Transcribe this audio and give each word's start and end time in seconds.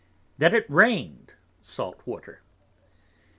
_that 0.39 0.51
it 0.51 0.67
rain'd 0.67 1.35
salt 1.61 2.01
Water. 2.07 2.41